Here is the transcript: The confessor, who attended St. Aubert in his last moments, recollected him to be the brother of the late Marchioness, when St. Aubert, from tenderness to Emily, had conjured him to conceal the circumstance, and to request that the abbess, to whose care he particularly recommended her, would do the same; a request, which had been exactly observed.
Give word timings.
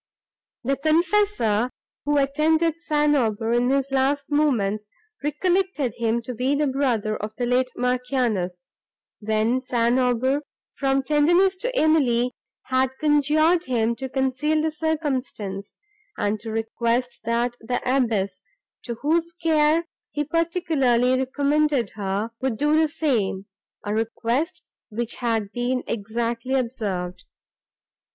The 0.63 0.77
confessor, 0.77 1.69
who 2.05 2.17
attended 2.17 2.81
St. 2.81 3.15
Aubert 3.15 3.53
in 3.53 3.69
his 3.69 3.91
last 3.91 4.31
moments, 4.31 4.87
recollected 5.23 5.93
him 5.93 6.23
to 6.23 6.33
be 6.33 6.55
the 6.55 6.65
brother 6.65 7.15
of 7.17 7.35
the 7.35 7.45
late 7.45 7.69
Marchioness, 7.77 8.65
when 9.19 9.61
St. 9.61 9.99
Aubert, 9.99 10.41
from 10.71 11.03
tenderness 11.03 11.55
to 11.57 11.75
Emily, 11.75 12.31
had 12.63 12.97
conjured 12.99 13.65
him 13.65 13.95
to 13.97 14.09
conceal 14.09 14.59
the 14.59 14.71
circumstance, 14.71 15.77
and 16.17 16.39
to 16.39 16.49
request 16.49 17.19
that 17.25 17.55
the 17.61 17.79
abbess, 17.85 18.41
to 18.85 18.95
whose 19.03 19.31
care 19.33 19.85
he 20.09 20.23
particularly 20.23 21.15
recommended 21.19 21.91
her, 21.91 22.31
would 22.41 22.57
do 22.57 22.73
the 22.75 22.87
same; 22.87 23.45
a 23.85 23.93
request, 23.93 24.63
which 24.89 25.13
had 25.17 25.51
been 25.51 25.83
exactly 25.85 26.55
observed. 26.55 27.25